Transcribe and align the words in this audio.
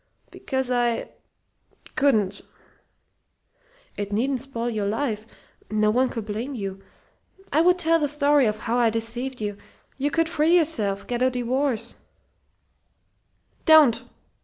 "Because 0.31 0.71
I 0.71 1.11
couldn't." 1.95 2.41
"It 3.97 4.11
needn't 4.11 4.41
spoil 4.41 4.67
your 4.67 4.87
life. 4.87 5.27
No 5.69 5.91
one 5.91 6.09
could 6.09 6.25
blame 6.25 6.55
you. 6.55 6.81
I 7.53 7.61
would 7.61 7.77
tell 7.77 7.99
the 7.99 8.07
story 8.07 8.47
of 8.47 8.57
how 8.61 8.79
I 8.79 8.89
deceived 8.89 9.39
you. 9.39 9.57
You 9.99 10.09
could 10.09 10.27
free 10.27 10.57
yourself 10.57 11.05
get 11.05 11.21
a 11.21 11.29
divorce" 11.29 11.93
"Don't!" 13.65 14.03